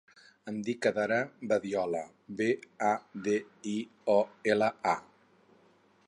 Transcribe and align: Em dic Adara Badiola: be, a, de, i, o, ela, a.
Em 0.51 0.55
dic 0.67 0.85
Adara 0.89 1.17
Badiola: 1.51 2.01
be, 2.39 2.47
a, 2.91 2.93
de, 3.27 3.35
i, 3.73 3.77
o, 4.15 4.19
ela, 4.55 4.71
a. 4.95 4.99